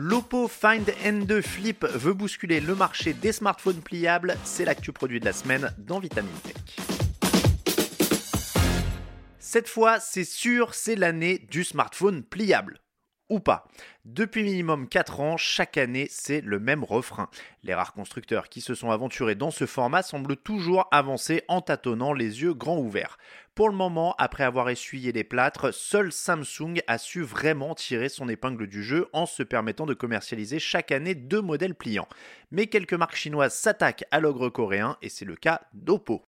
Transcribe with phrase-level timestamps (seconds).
[0.00, 4.36] L'Oppo Find N2 Flip veut bousculer le marché des smartphones pliables.
[4.44, 6.54] C'est l'actu produit de la semaine dans Vitamine Tech.
[9.40, 12.78] Cette fois, c'est sûr, c'est l'année du smartphone pliable
[13.28, 13.66] ou pas.
[14.04, 17.28] Depuis minimum 4 ans, chaque année, c'est le même refrain.
[17.62, 22.12] Les rares constructeurs qui se sont aventurés dans ce format semblent toujours avancer en tâtonnant
[22.12, 23.18] les yeux grands ouverts.
[23.54, 28.28] Pour le moment, après avoir essuyé les plâtres, seul Samsung a su vraiment tirer son
[28.28, 32.08] épingle du jeu en se permettant de commercialiser chaque année deux modèles pliants.
[32.52, 36.24] Mais quelques marques chinoises s'attaquent à l'ogre coréen et c'est le cas d'Oppo.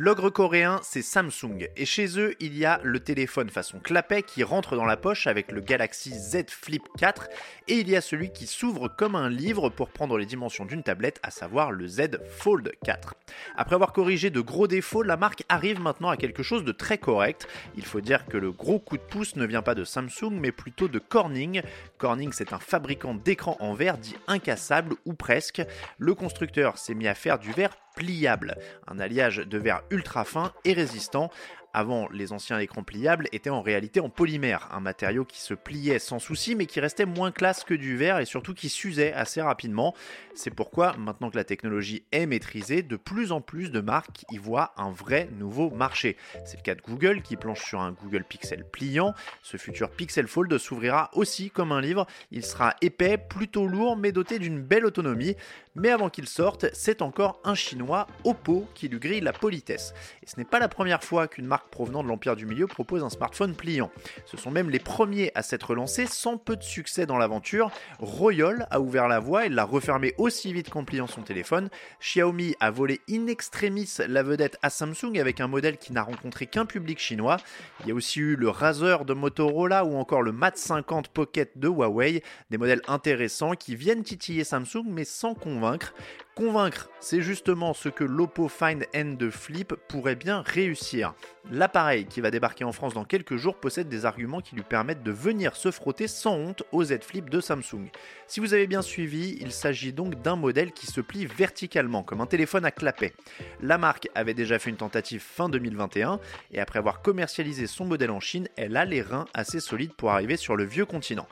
[0.00, 4.44] L'ogre coréen, c'est Samsung, et chez eux, il y a le téléphone façon clapet qui
[4.44, 7.28] rentre dans la poche avec le Galaxy Z Flip 4,
[7.66, 10.84] et il y a celui qui s'ouvre comme un livre pour prendre les dimensions d'une
[10.84, 13.14] tablette, à savoir le Z Fold 4.
[13.56, 16.98] Après avoir corrigé de gros défauts, la marque arrive maintenant à quelque chose de très
[16.98, 17.48] correct.
[17.76, 20.52] Il faut dire que le gros coup de pouce ne vient pas de Samsung, mais
[20.52, 21.62] plutôt de Corning.
[21.96, 25.60] Corning, c'est un fabricant d'écrans en verre dit incassable ou presque.
[25.98, 30.52] Le constructeur s'est mis à faire du verre pliable, un alliage de verre ultra fin
[30.64, 31.30] et résistant
[31.74, 35.98] avant, les anciens écrans pliables étaient en réalité en polymère, un matériau qui se pliait
[35.98, 39.42] sans souci mais qui restait moins classe que du verre et surtout qui s'usait assez
[39.42, 39.94] rapidement.
[40.34, 44.38] C'est pourquoi, maintenant que la technologie est maîtrisée, de plus en plus de marques y
[44.38, 46.16] voient un vrai nouveau marché.
[46.44, 49.14] C'est le cas de Google qui planche sur un Google Pixel pliant.
[49.42, 52.06] Ce futur Pixel Fold s'ouvrira aussi comme un livre.
[52.30, 55.36] Il sera épais, plutôt lourd mais doté d'une belle autonomie.
[55.74, 59.94] Mais avant qu'il sorte, c'est encore un chinois, Oppo, qui lui grille la politesse.
[60.22, 63.02] Et ce n'est pas la première fois qu'une marque provenant de l'Empire du Milieu propose
[63.02, 63.90] un smartphone pliant.
[64.26, 67.70] Ce sont même les premiers à s'être lancés sans peu de succès dans l'aventure.
[67.98, 71.68] Royal a ouvert la voie et l'a refermé aussi vite qu'en pliant son téléphone.
[72.00, 76.46] Xiaomi a volé in extremis la vedette à Samsung avec un modèle qui n'a rencontré
[76.46, 77.38] qu'un public chinois.
[77.80, 81.58] Il y a aussi eu le Razer de Motorola ou encore le Mate 50 Pocket
[81.58, 85.94] de Huawei, des modèles intéressants qui viennent titiller Samsung mais sans convaincre.
[86.38, 91.14] Convaincre, c'est justement ce que l'Oppo Find N2 Flip pourrait bien réussir.
[91.50, 95.02] L'appareil qui va débarquer en France dans quelques jours possède des arguments qui lui permettent
[95.02, 97.88] de venir se frotter sans honte au Z Flip de Samsung.
[98.28, 102.20] Si vous avez bien suivi, il s'agit donc d'un modèle qui se plie verticalement comme
[102.20, 103.14] un téléphone à clapet.
[103.60, 106.20] La marque avait déjà fait une tentative fin 2021
[106.52, 110.12] et après avoir commercialisé son modèle en Chine, elle a les reins assez solides pour
[110.12, 111.26] arriver sur le vieux continent.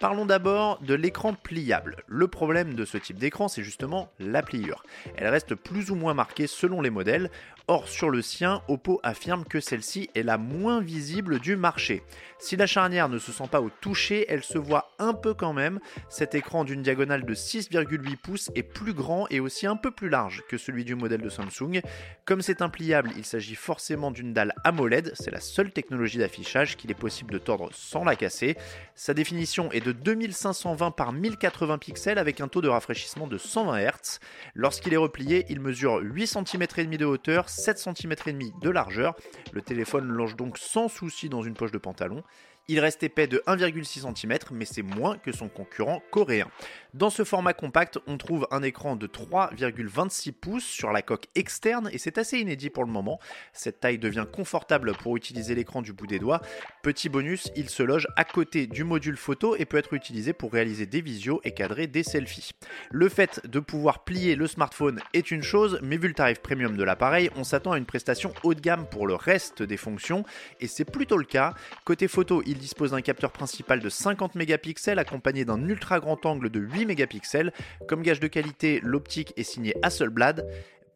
[0.00, 1.96] Parlons d'abord de l'écran pliable.
[2.06, 4.82] Le problème de ce type d'écran, c'est justement la pliure.
[5.14, 7.30] Elle reste plus ou moins marquée selon les modèles.
[7.68, 12.02] Or, sur le sien, Oppo affirme que celle-ci est la moins visible du marché.
[12.38, 15.52] Si la charnière ne se sent pas au toucher, elle se voit un peu quand
[15.52, 15.78] même.
[16.08, 20.08] Cet écran d'une diagonale de 6,8 pouces est plus grand et aussi un peu plus
[20.08, 21.82] large que celui du modèle de Samsung.
[22.24, 26.78] Comme c'est un pliable, il s'agit forcément d'une dalle AMOLED, c'est la seule technologie d'affichage
[26.78, 28.56] qu'il est possible de tordre sans la casser.
[28.94, 33.78] Sa définition est de 2520 par 1080 pixels avec un taux de rafraîchissement de 120
[33.80, 34.18] Hz.
[34.54, 38.52] Lorsqu'il est replié, il mesure 8 cm et demi de hauteur, 7 cm et demi
[38.60, 39.14] de largeur.
[39.52, 42.22] Le téléphone longe donc sans souci dans une poche de pantalon.
[42.72, 46.48] Il reste épais de 1,6 cm, mais c'est moins que son concurrent coréen.
[46.94, 51.90] Dans ce format compact, on trouve un écran de 3,26 pouces sur la coque externe
[51.92, 53.18] et c'est assez inédit pour le moment.
[53.52, 56.42] Cette taille devient confortable pour utiliser l'écran du bout des doigts.
[56.82, 60.52] Petit bonus, il se loge à côté du module photo et peut être utilisé pour
[60.52, 62.52] réaliser des visios et cadrer des selfies.
[62.92, 66.76] Le fait de pouvoir plier le smartphone est une chose, mais vu le tarif premium
[66.76, 70.24] de l'appareil, on s'attend à une prestation haut de gamme pour le reste des fonctions
[70.60, 71.54] et c'est plutôt le cas.
[71.84, 76.50] Côté photo, il dispose d'un capteur principal de 50 mégapixels accompagné d'un ultra grand angle
[76.50, 77.52] de 8 mégapixels.
[77.88, 80.46] Comme gage de qualité, l'optique est signée Hasselblad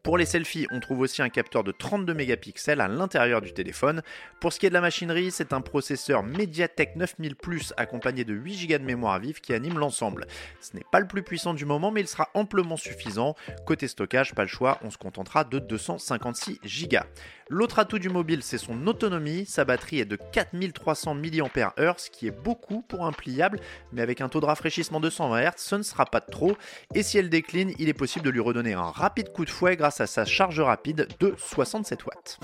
[0.05, 4.03] pour les selfies, on trouve aussi un capteur de 32 mégapixels à l'intérieur du téléphone.
[4.39, 8.35] Pour ce qui est de la machinerie, c'est un processeur MediaTek 9000 Plus accompagné de
[8.35, 10.27] 8 Go de mémoire vive qui anime l'ensemble.
[10.61, 13.33] Ce n'est pas le plus puissant du moment, mais il sera amplement suffisant.
[13.65, 16.99] Côté stockage, pas le choix, on se contentera de 256 Go.
[17.47, 19.45] L'autre atout du mobile, c'est son autonomie.
[19.45, 23.59] Sa batterie est de 4300 mAh, ce qui est beaucoup pour un pliable,
[23.93, 26.57] mais avec un taux de rafraîchissement de 120 Hz, ce ne sera pas trop.
[26.95, 29.75] Et si elle décline, il est possible de lui redonner un rapide coup de fouet
[29.75, 32.39] grâce à sa charge rapide de 67 watts.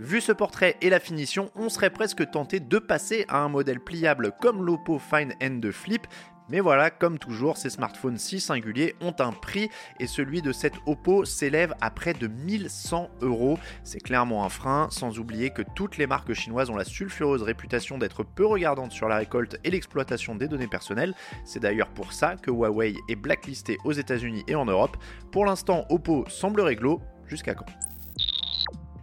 [0.00, 3.80] Vu ce portrait et la finition, on serait presque tenté de passer à un modèle
[3.80, 6.06] pliable comme l'Oppo Find N2 Flip,
[6.48, 10.74] mais voilà, comme toujours, ces smartphones si singuliers ont un prix et celui de cette
[10.86, 13.58] Oppo s'élève à près de 1100 euros.
[13.84, 17.98] C'est clairement un frein, sans oublier que toutes les marques chinoises ont la sulfureuse réputation
[17.98, 21.14] d'être peu regardantes sur la récolte et l'exploitation des données personnelles.
[21.44, 24.96] C'est d'ailleurs pour ça que Huawei est blacklisté aux États-Unis et en Europe.
[25.32, 27.00] Pour l'instant, Oppo semble réglo.
[27.26, 27.66] Jusqu'à quand?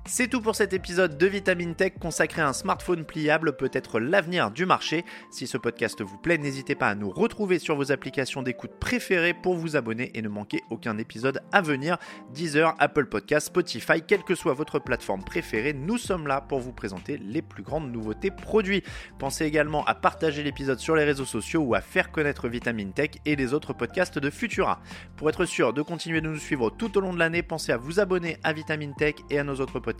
[0.07, 4.51] C'est tout pour cet épisode de Vitamine Tech consacré à un smartphone pliable, peut-être l'avenir
[4.51, 5.03] du marché.
[5.31, 9.33] Si ce podcast vous plaît, n'hésitez pas à nous retrouver sur vos applications d'écoute préférées
[9.33, 11.97] pour vous abonner et ne manquer aucun épisode à venir.
[12.31, 16.71] Deezer, Apple Podcast, Spotify, quelle que soit votre plateforme préférée, nous sommes là pour vous
[16.71, 18.83] présenter les plus grandes nouveautés produits.
[19.17, 23.09] Pensez également à partager l'épisode sur les réseaux sociaux ou à faire connaître Vitamine Tech
[23.25, 24.81] et les autres podcasts de Futura.
[25.17, 27.77] Pour être sûr de continuer de nous suivre tout au long de l'année, pensez à
[27.77, 29.94] vous abonner à Vitamine Tech et à nos autres podcasts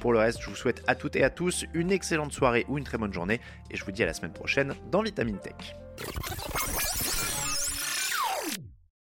[0.00, 2.78] pour le reste, je vous souhaite à toutes et à tous une excellente soirée ou
[2.78, 3.40] une très bonne journée
[3.70, 5.74] et je vous dis à la semaine prochaine dans Vitamine Tech.